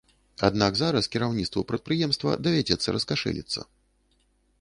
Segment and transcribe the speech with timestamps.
[0.47, 3.59] Аднак зараз кіраўніцтву прадпрыемства давядзецца раскашэліцца.